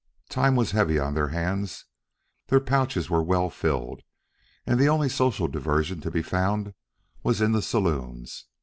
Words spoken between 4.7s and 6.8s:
the only social diversion to be found